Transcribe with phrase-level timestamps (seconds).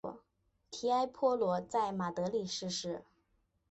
[0.71, 3.03] 提埃坡罗在马德里逝世。